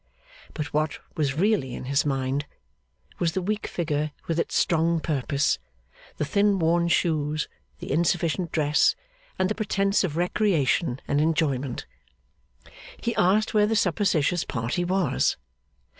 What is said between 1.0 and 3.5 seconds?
was really in his mind, was the